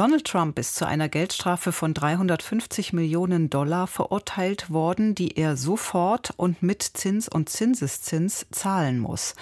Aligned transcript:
Donald 0.00 0.24
Trump 0.24 0.58
ist 0.58 0.76
zu 0.76 0.86
einer 0.86 1.10
Geldstrafe 1.10 1.72
von 1.72 1.92
350 1.92 2.94
Millionen 2.94 3.50
Dollar 3.50 3.86
verurteilt 3.86 4.70
worden, 4.70 5.14
die 5.14 5.36
er 5.36 5.58
sofort 5.58 6.32
und 6.38 6.62
mit 6.62 6.82
Zins 6.82 7.28
und 7.28 7.50
Zinseszins 7.50 8.46
zahlen 8.50 8.98
muss. 8.98 9.34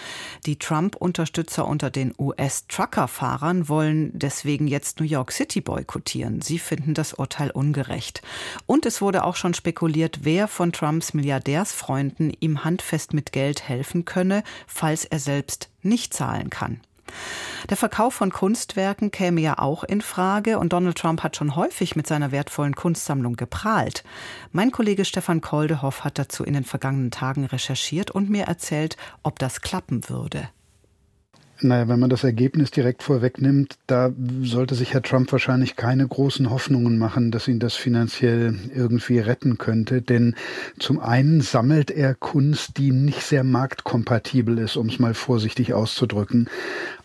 Die 0.47 0.59
Trump-Unterstützer 0.59 1.65
unter 1.65 1.91
den 1.91 2.13
US-Trucker-Fahrern 2.19 3.69
wollen 3.69 4.11
deswegen 4.19 4.67
jetzt 4.67 4.99
New 4.99 5.07
York 5.07 5.31
City 5.31 5.61
boykottieren. 5.61 6.43
Sie 6.43 6.59
finden 6.59 6.93
das 6.93 7.15
Urteil 7.15 7.53
ungerecht. 7.53 8.21
Und 8.67 8.85
es 8.85 9.01
wurde 9.01 9.23
auch 9.23 9.37
schon 9.37 9.55
spekuliert, 9.55 10.25
wer 10.25 10.49
von 10.49 10.73
Trumps 10.73 11.15
Milliardärsfreunden 11.15 12.33
ihm 12.41 12.65
handfest 12.65 13.15
mit 13.15 13.31
Geld 13.31 13.69
helfen 13.69 14.05
könne, 14.05 14.43
falls 14.67 15.05
er 15.05 15.21
selbst 15.21 15.71
nicht 15.83 16.15
zahlen 16.15 16.51
kann. 16.51 16.81
Der 17.69 17.77
Verkauf 17.77 18.15
von 18.15 18.31
Kunstwerken 18.31 19.11
käme 19.11 19.41
ja 19.41 19.59
auch 19.59 19.85
in 19.85 20.01
Frage 20.01 20.59
und 20.59 20.73
Donald 20.73 20.99
Trump 20.99 21.23
hat 21.23 21.37
schon 21.37 21.57
häufig 21.57 21.97
mit 21.97 22.07
seiner 22.07 22.33
wertvollen 22.33 22.75
Kunstsammlung 22.75 23.37
geprahlt. 23.37 24.05
Mein 24.53 24.71
Kollege 24.71 25.05
Stefan 25.05 25.41
Koldehoff 25.41 26.05
hat 26.05 26.19
dazu 26.19 26.45
in 26.45 26.55
den 26.55 26.65
vergangenen 26.65 27.11
Tagen 27.11 27.45
recherchiert 27.45 28.11
und 28.11 28.31
mir 28.31 28.45
erzählt, 28.45 28.97
ob 29.23 29.39
das 29.39 29.61
klappen 29.61 30.09
würde. 30.09 30.49
Naja, 31.61 31.89
wenn 31.89 31.99
man 31.99 32.11
das 32.11 32.23
Ergebnis 32.23 32.71
direkt 32.71 33.03
vorwegnimmt, 33.03 33.79
da 33.89 34.13
sollte 34.43 34.77
sich 34.77 34.95
Herr 34.95 35.03
Trump 35.03 35.33
wahrscheinlich 35.33 35.75
keine 35.75 36.07
großen 36.07 36.51
Hoffnungen 36.51 36.99
machen, 36.99 37.33
dass 37.33 37.49
ihn 37.49 37.59
das 37.59 37.75
finanziell 37.75 38.55
irgendwie 38.73 39.19
retten 39.19 39.59
könnte. 39.59 40.01
Denn 40.01 40.37
zum 40.79 41.01
einen 41.01 41.41
sammelt 41.41 41.91
er 41.91 42.15
Kunst, 42.15 42.79
die 42.79 42.93
nicht 42.93 43.23
sehr 43.23 43.43
marktkompatibel 43.43 44.59
ist, 44.59 44.77
um 44.77 44.89
es 44.89 45.01
mal 45.01 45.15
vorsichtig 45.15 45.75
auszudrücken. 45.75 46.49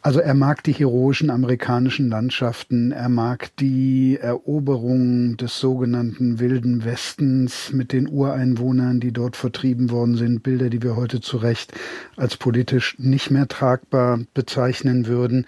Also 0.03 0.19
er 0.19 0.33
mag 0.33 0.61
die 0.63 0.73
heroischen 0.73 1.29
amerikanischen 1.29 2.09
Landschaften, 2.09 2.91
er 2.91 3.07
mag 3.07 3.55
die 3.55 4.19
Eroberung 4.21 5.37
des 5.37 5.59
sogenannten 5.59 6.39
Wilden 6.39 6.83
Westens 6.83 7.71
mit 7.71 7.93
den 7.93 8.09
Ureinwohnern, 8.09 8.99
die 8.99 9.13
dort 9.13 9.37
vertrieben 9.37 9.91
worden 9.91 10.15
sind, 10.15 10.43
Bilder, 10.43 10.69
die 10.69 10.83
wir 10.83 10.97
heute 10.97 11.21
zu 11.21 11.37
Recht 11.37 11.71
als 12.17 12.35
politisch 12.35 12.97
nicht 12.99 13.31
mehr 13.31 13.47
tragbar 13.47 14.19
bezeichnen 14.43 15.07
würden. 15.07 15.45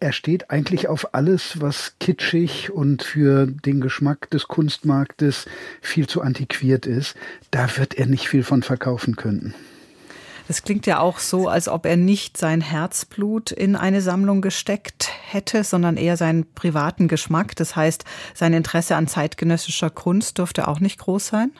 Er 0.00 0.12
steht 0.12 0.50
eigentlich 0.50 0.88
auf 0.88 1.14
alles, 1.14 1.60
was 1.60 1.96
kitschig 2.00 2.72
und 2.72 3.02
für 3.02 3.46
den 3.46 3.82
Geschmack 3.82 4.30
des 4.30 4.48
Kunstmarktes 4.48 5.44
viel 5.82 6.06
zu 6.06 6.22
antiquiert 6.22 6.86
ist. 6.86 7.14
Da 7.50 7.76
wird 7.76 7.94
er 7.94 8.06
nicht 8.06 8.28
viel 8.28 8.42
von 8.42 8.62
verkaufen 8.62 9.16
können. 9.16 9.54
Das 10.48 10.62
klingt 10.62 10.86
ja 10.86 10.98
auch 10.98 11.18
so, 11.18 11.46
als 11.48 11.68
ob 11.68 11.84
er 11.84 11.98
nicht 11.98 12.38
sein 12.38 12.62
Herzblut 12.62 13.52
in 13.52 13.76
eine 13.76 14.00
Sammlung 14.00 14.40
gesteckt 14.40 15.10
hätte, 15.26 15.62
sondern 15.62 15.98
eher 15.98 16.16
seinen 16.16 16.52
privaten 16.54 17.06
Geschmack. 17.06 17.54
Das 17.56 17.76
heißt, 17.76 18.04
sein 18.34 18.54
Interesse 18.54 18.96
an 18.96 19.08
zeitgenössischer 19.08 19.90
Kunst 19.90 20.38
dürfte 20.38 20.68
auch 20.68 20.80
nicht 20.80 20.98
groß 20.98 21.26
sein? 21.26 21.52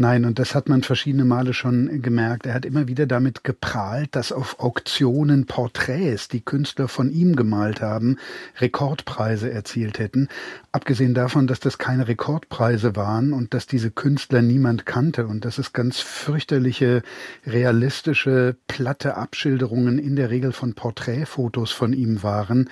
Nein, 0.00 0.24
und 0.24 0.38
das 0.38 0.54
hat 0.54 0.68
man 0.68 0.84
verschiedene 0.84 1.24
Male 1.24 1.52
schon 1.52 2.02
gemerkt. 2.02 2.46
Er 2.46 2.54
hat 2.54 2.64
immer 2.64 2.86
wieder 2.86 3.04
damit 3.04 3.42
geprahlt, 3.42 4.14
dass 4.14 4.30
auf 4.30 4.60
Auktionen 4.60 5.46
Porträts, 5.46 6.28
die 6.28 6.40
Künstler 6.40 6.86
von 6.86 7.10
ihm 7.10 7.34
gemalt 7.34 7.80
haben, 7.80 8.16
Rekordpreise 8.60 9.50
erzielt 9.50 9.98
hätten. 9.98 10.28
Abgesehen 10.70 11.14
davon, 11.14 11.48
dass 11.48 11.58
das 11.58 11.78
keine 11.78 12.06
Rekordpreise 12.06 12.94
waren 12.94 13.32
und 13.32 13.54
dass 13.54 13.66
diese 13.66 13.90
Künstler 13.90 14.40
niemand 14.40 14.86
kannte 14.86 15.26
und 15.26 15.44
dass 15.44 15.58
es 15.58 15.72
ganz 15.72 15.98
fürchterliche, 15.98 17.02
realistische, 17.44 18.54
platte 18.68 19.16
Abschilderungen 19.16 19.98
in 19.98 20.14
der 20.14 20.30
Regel 20.30 20.52
von 20.52 20.74
Porträtfotos 20.74 21.72
von 21.72 21.92
ihm 21.92 22.22
waren, 22.22 22.70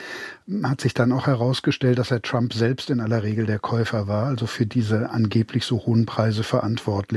hat 0.63 0.81
sich 0.81 0.95
dann 0.95 1.11
auch 1.11 1.27
herausgestellt, 1.27 1.99
dass 1.99 2.13
er 2.13 2.23
Trump 2.23 2.55
selbst 2.55 2.89
in 2.89 3.01
aller 3.01 3.25
Regel 3.25 3.47
der 3.47 3.59
Käufer 3.59 4.07
war, 4.07 4.27
also 4.27 4.47
für 4.47 4.65
diese 4.65 5.11
angeblich 5.11 5.65
so 5.65 5.87
hohen 5.87 6.07
Preise 6.07 6.45
verantwortlich 6.45 7.16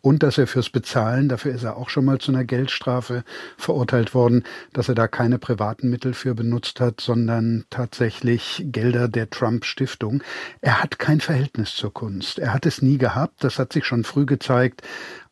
und 0.00 0.22
dass 0.22 0.38
er 0.38 0.46
fürs 0.46 0.70
Bezahlen, 0.70 1.28
dafür 1.28 1.54
ist 1.54 1.64
er 1.64 1.76
auch 1.76 1.88
schon 1.88 2.04
mal 2.04 2.18
zu 2.18 2.32
einer 2.32 2.44
Geldstrafe 2.44 3.24
verurteilt 3.56 4.14
worden, 4.14 4.44
dass 4.72 4.88
er 4.88 4.94
da 4.94 5.08
keine 5.08 5.38
privaten 5.38 5.90
Mittel 5.90 6.14
für 6.14 6.34
benutzt 6.34 6.80
hat, 6.80 7.00
sondern 7.00 7.64
tatsächlich 7.70 8.64
Gelder 8.66 9.08
der 9.08 9.30
Trump 9.30 9.64
Stiftung. 9.64 10.22
Er 10.60 10.82
hat 10.82 10.98
kein 10.98 11.20
Verhältnis 11.20 11.74
zur 11.74 11.92
Kunst. 11.92 12.38
Er 12.38 12.52
hat 12.52 12.66
es 12.66 12.82
nie 12.82 12.98
gehabt. 12.98 13.44
Das 13.44 13.58
hat 13.58 13.72
sich 13.72 13.84
schon 13.84 14.04
früh 14.04 14.26
gezeigt, 14.26 14.82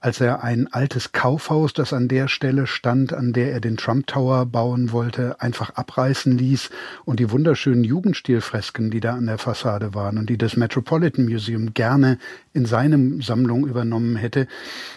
als 0.05 0.21
er 0.21 0.45
ein 0.45 0.71
altes 0.71 1.13
Kaufhaus, 1.13 1.73
das 1.73 1.95
an 1.95 2.09
der 2.09 2.29
Stelle 2.29 2.67
stand, 2.67 3.15
an 3.15 3.33
der 3.33 3.53
er 3.53 3.61
den 3.61 3.79
Trump 3.79 4.07
Tower 4.07 4.45
bauen 4.45 4.93
wollte, 4.93 5.41
einfach 5.41 5.71
abreißen 5.77 6.37
ließ 6.37 6.69
und 7.07 7.21
die 7.21 7.31
wunderschönen 7.31 7.85
Jugendstilfresken, 7.85 8.91
die 8.91 9.01
da 9.01 9.15
an 9.15 9.25
der 9.25 9.39
Fassade 9.39 9.95
waren 9.95 10.19
und 10.19 10.29
die 10.29 10.37
das 10.37 10.59
Metropolitan 10.59 11.25
Museum 11.25 11.73
gerne 11.73 12.19
in 12.53 12.67
seine 12.67 13.23
Sammlung 13.23 13.67
übernommen 13.67 14.17
hätte, 14.17 14.47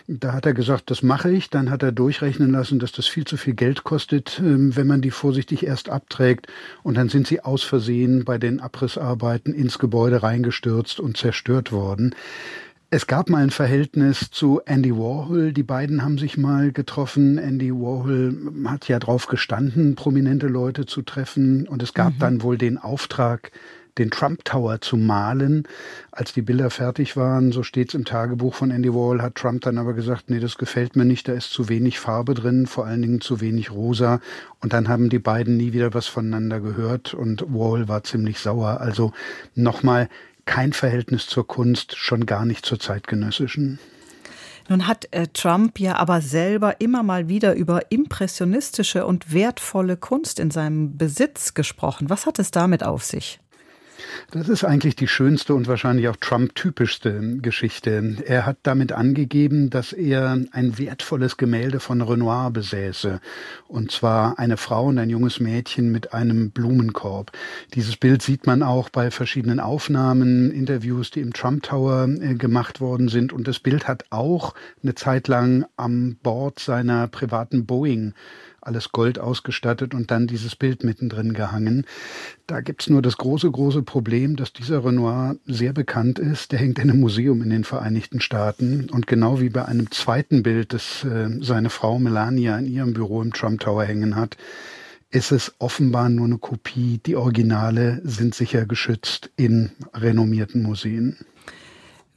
da 0.08 0.34
hat 0.34 0.46
er 0.46 0.54
gesagt, 0.54 0.92
das 0.92 1.04
mache 1.04 1.32
ich. 1.32 1.50
Dann 1.50 1.72
hat 1.72 1.84
er 1.84 1.94
durchrechnen 1.94 2.52
lassen, 2.52 2.78
dass 2.78 2.92
das 2.92 3.08
viel 3.08 3.24
zu 3.24 3.38
viel 3.38 3.54
Geld 3.54 3.86
kostet, 3.86 4.42
ähm, 4.44 4.76
wenn 4.76 4.88
man 4.88 5.00
die 5.00 5.12
vorsichtig 5.12 5.66
erst 5.66 5.88
abträgt. 5.88 6.48
Und 6.84 6.98
dann 6.98 7.08
sind 7.08 7.28
sie 7.28 7.40
aus 7.40 7.64
Versehen 7.64 8.26
bei 8.26 8.38
den 8.38 8.60
Abrissarbeiten 8.60 9.54
ins 9.54 9.80
Gebäude 9.80 10.22
reingestürzt 10.22 11.00
und 11.00 11.16
zerstört 11.16 11.72
worden. 11.72 12.14
Es 12.90 13.06
gab 13.06 13.30
mal 13.30 13.44
ein 13.44 13.50
Verhältnis 13.50 14.32
zu 14.32 14.62
Andy 14.66 14.96
Warhol. 14.96 15.52
Die 15.52 15.64
beiden 15.64 16.04
haben 16.04 16.18
sich 16.18 16.38
mal 16.38 16.72
getroffen. 16.72 17.38
Andy 17.38 17.74
Warhol 17.74 18.34
hat 18.66 18.88
ja 18.88 18.98
drauf 18.98 19.28
gestanden, 19.28 19.96
prominente 19.96 20.48
Leute 20.48 20.86
zu 20.86 21.02
treffen. 21.02 21.68
Und 21.68 21.84
es 21.84 21.94
gab 21.94 22.14
mhm. 22.14 22.20
dann 22.20 22.42
wohl 22.44 22.58
den 22.58 22.78
Auftrag, 22.78 23.52
den 23.98 24.10
Trump 24.10 24.46
Tower 24.46 24.80
zu 24.80 24.96
malen. 24.96 25.68
Als 26.14 26.32
die 26.32 26.42
Bilder 26.42 26.70
fertig 26.70 27.18
waren, 27.18 27.52
so 27.52 27.62
steht 27.62 27.90
es 27.90 27.94
im 27.94 28.06
Tagebuch 28.06 28.54
von 28.54 28.72
Andy 28.72 28.94
Warhol, 28.94 29.22
hat 29.22 29.36
Trump 29.36 29.64
dann 29.64 29.80
aber 29.80 29.94
gesagt, 29.94 30.30
nee, 30.30 30.40
das 30.40 30.58
gefällt 30.58 30.96
mir 30.96 31.04
nicht, 31.04 31.28
da 31.28 31.34
ist 31.34 31.52
zu 31.52 31.68
wenig 31.68 32.00
Farbe 32.00 32.36
drin, 32.36 32.68
vor 32.68 32.86
allen 32.86 33.02
Dingen 33.02 33.20
zu 33.20 33.42
wenig 33.42 33.70
rosa. 33.70 34.22
Und 34.62 34.72
dann 34.72 34.88
haben 34.88 35.10
die 35.10 35.20
beiden 35.20 35.58
nie 35.58 35.74
wieder 35.74 35.94
was 35.94 36.08
voneinander 36.08 36.62
gehört 36.62 37.14
und 37.14 37.42
Warhol 37.50 37.90
war 37.90 38.06
ziemlich 38.06 38.40
sauer. 38.40 38.80
Also 38.80 39.12
nochmal, 39.56 40.08
kein 40.48 40.74
Verhältnis 40.74 41.28
zur 41.28 41.46
Kunst, 41.46 41.96
schon 41.96 42.26
gar 42.26 42.46
nicht 42.46 42.66
zur 42.66 42.80
zeitgenössischen. 42.80 43.78
Nun 44.70 44.88
hat 44.88 45.08
äh, 45.12 45.28
Trump 45.28 45.80
ja 45.80 45.96
aber 45.96 46.22
selber 46.22 46.82
immer 46.82 47.04
mal 47.04 47.30
wieder 47.30 47.54
über 47.54 47.92
impressionistische 47.92 49.06
und 49.06 49.32
wertvolle 49.32 49.96
Kunst 49.96 50.40
in 50.40 50.50
seinem 50.50 50.98
Besitz 50.98 51.54
gesprochen. 51.54 52.10
Was 52.10 52.26
hat 52.26 52.40
es 52.40 52.52
damit 52.52 52.84
auf 52.84 53.04
sich? 53.04 53.40
Das 54.32 54.50
ist 54.50 54.64
eigentlich 54.64 54.96
die 54.96 55.08
schönste 55.08 55.54
und 55.54 55.68
wahrscheinlich 55.68 56.08
auch 56.08 56.16
Trump-typischste 56.16 57.38
Geschichte. 57.42 58.18
Er 58.26 58.46
hat 58.46 58.58
damit 58.64 58.92
angegeben, 58.92 59.70
dass 59.70 59.94
er 59.94 60.40
ein 60.52 60.78
wertvolles 60.78 61.38
Gemälde 61.38 61.80
von 61.80 62.02
Renoir 62.02 62.52
besäße. 62.52 63.20
Und 63.68 63.92
zwar 63.92 64.40
eine 64.40 64.58
Frau 64.58 64.86
und 64.86 64.98
ein 64.98 65.10
junges 65.10 65.40
Mädchen 65.40 65.92
mit 65.92 66.14
einem 66.14 66.52
Blumenkorb. 66.52 67.32
Dieses 67.74 67.98
Bild 67.98 68.22
sieht 68.22 68.46
man 68.46 68.64
auch 68.64 68.90
bei 68.90 69.12
verschiedenen 69.12 69.60
Aufnahmen, 69.60 70.52
Interviews, 70.52 71.12
die 71.12 71.22
im 71.22 71.34
Trump 71.34 71.64
Tower 71.64 72.08
äh, 72.08 72.36
gemacht 72.36 72.82
worden 72.82 73.10
sind. 73.10 73.34
Und 73.34 73.48
das 73.48 73.60
Bild 73.60 73.88
hat 73.88 74.06
auch 74.10 74.54
eine 74.84 74.96
Zeit 74.96 75.28
lang 75.28 75.66
am 75.76 76.18
Bord 76.22 76.60
seiner 76.60 77.08
privaten 77.08 77.66
Boeing 77.66 78.14
alles 78.68 78.92
Gold 78.92 79.18
ausgestattet 79.20 79.94
und 79.94 80.12
dann 80.12 80.28
dieses 80.28 80.56
Bild 80.56 80.84
mittendrin 80.84 81.34
gehangen. 81.34 81.86
Da 82.46 82.62
gibt's 82.62 82.90
nur 82.90 83.02
das 83.02 83.18
große, 83.18 83.50
große 83.50 83.82
Problem, 83.82 84.36
dass 84.36 84.54
dieser 84.54 84.86
Renoir 84.86 85.38
sehr 85.46 85.74
bekannt 85.74 86.20
ist. 86.20 86.52
Der 86.52 86.60
hängt 86.60 86.80
in 86.80 86.90
einem 86.90 87.00
Museum 87.00 87.42
in 87.42 87.50
den 87.50 87.64
Vereinigten 87.64 88.22
Staaten. 88.22 88.90
Und 88.92 89.08
genau 89.08 89.42
wie 89.42 89.50
bei 89.50 89.66
einem 89.66 89.90
zweiten 89.92 90.44
Bild, 90.44 90.74
das 90.74 91.04
äh, 91.04 91.30
seine 91.42 91.70
Frau 91.70 91.98
Melania 91.98 92.58
in 92.60 92.68
ihrem 92.68 92.94
Büro 92.94 93.22
im 93.22 93.34
Trump 93.34 93.62
Tower 93.62 93.84
hängen 93.86 94.16
hat, 94.16 94.38
ist 95.10 95.32
es 95.32 95.54
offenbar 95.60 96.10
nur 96.10 96.26
eine 96.26 96.38
Kopie. 96.38 97.00
Die 97.06 97.16
Originale 97.16 98.02
sind 98.04 98.36
sicher 98.36 98.66
geschützt 98.66 99.30
in 99.38 99.72
renommierten 99.94 100.62
Museen. 100.62 101.18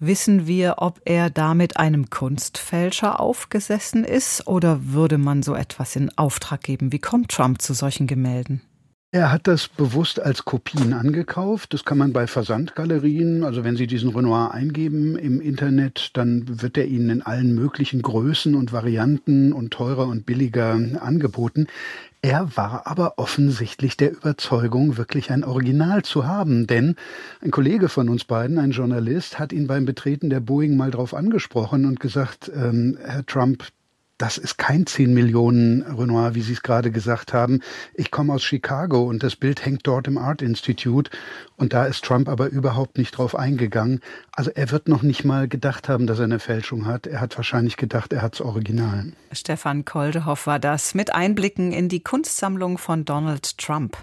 Wissen 0.03 0.47
wir, 0.47 0.77
ob 0.79 1.03
er 1.05 1.29
damit 1.29 1.77
einem 1.77 2.09
Kunstfälscher 2.09 3.21
aufgesessen 3.21 4.03
ist 4.03 4.47
oder 4.47 4.87
würde 4.87 5.19
man 5.19 5.43
so 5.43 5.55
etwas 5.55 5.95
in 5.95 6.11
Auftrag 6.17 6.63
geben? 6.63 6.91
Wie 6.91 6.99
kommt 6.99 7.31
Trump 7.31 7.61
zu 7.61 7.75
solchen 7.75 8.07
Gemälden? 8.07 8.63
Er 9.13 9.33
hat 9.33 9.49
das 9.49 9.67
bewusst 9.67 10.21
als 10.21 10.45
Kopien 10.45 10.93
angekauft. 10.93 11.75
Das 11.75 11.85
kann 11.85 11.99
man 11.99 12.13
bei 12.13 12.29
Versandgalerien, 12.29 13.43
also 13.43 13.65
wenn 13.65 13.75
Sie 13.75 13.89
diesen 13.89 14.11
Renoir 14.11 14.53
eingeben 14.53 15.19
im 15.19 15.41
Internet, 15.41 16.11
dann 16.13 16.63
wird 16.63 16.79
er 16.79 16.87
Ihnen 16.87 17.11
in 17.11 17.23
allen 17.23 17.53
möglichen 17.57 18.03
Größen 18.03 18.55
und 18.55 18.73
Varianten 18.73 19.53
und 19.53 19.73
teurer 19.73 20.07
und 20.07 20.27
billiger 20.27 20.79
angeboten. 21.01 21.67
Er 22.23 22.57
war 22.57 22.87
aber 22.87 23.19
offensichtlich 23.19 23.97
der 23.97 24.13
Überzeugung, 24.13 24.97
wirklich 24.97 25.33
ein 25.33 25.43
Original 25.43 26.05
zu 26.05 26.29
haben, 26.29 26.69
denn 26.69 26.95
ein 27.43 27.51
Kollege 27.51 27.89
von 27.89 28.09
uns 28.09 28.25
beiden, 28.25 28.59
ein 28.59 28.71
Journalist, 28.71 29.41
hat 29.41 29.53
ihn 29.53 29.67
beim 29.67 29.87
Betreten 29.87 30.31
der 30.31 30.39
Boeing 30.39 30.77
mal 30.77 30.93
drauf 30.93 31.15
angesprochen 31.15 31.85
und 31.85 31.99
gesagt, 31.99 32.49
ähm, 32.55 32.97
Herr 33.03 33.27
Trump, 33.27 33.65
das 34.21 34.37
ist 34.37 34.59
kein 34.59 34.87
10 34.87 35.15
Millionen 35.15 35.83
Renoir, 35.83 36.35
wie 36.35 36.43
Sie 36.43 36.53
es 36.53 36.63
gerade 36.63 36.91
gesagt 36.91 37.33
haben. 37.33 37.61
Ich 37.95 38.11
komme 38.11 38.35
aus 38.35 38.43
Chicago 38.43 39.05
und 39.05 39.23
das 39.23 39.35
Bild 39.35 39.65
hängt 39.65 39.87
dort 39.87 40.07
im 40.09 40.19
Art 40.19 40.43
Institute 40.43 41.11
und 41.57 41.73
da 41.73 41.87
ist 41.87 42.05
Trump 42.05 42.29
aber 42.29 42.49
überhaupt 42.49 42.99
nicht 42.99 43.13
drauf 43.13 43.35
eingegangen. 43.35 44.01
Also 44.33 44.51
er 44.51 44.71
wird 44.71 44.89
noch 44.89 45.03
nicht 45.03 45.25
mal 45.25 45.49
gedacht 45.49 45.89
haben, 45.89 46.07
dass 46.07 46.19
er 46.19 46.27
eine 46.27 46.39
Fälschung 46.39 46.85
hat. 46.85 47.07
Er 47.07 47.21
hat 47.21 47.37
wahrscheinlich 47.39 47.79
gedacht, 47.79 48.13
er 48.13 48.21
hat's 48.21 48.43
Original. 48.43 49.13
Stefan 49.33 49.87
Koldehoff 49.87 50.47
war 50.47 50.59
das 50.59 50.95
mit 50.95 51.15
Einblicken 51.15 51.73
in 51.73 51.89
die 51.89 52.01
Kunstsammlung 52.01 52.77
von 52.77 53.07
Donald 53.07 53.57
Trump. 53.57 53.97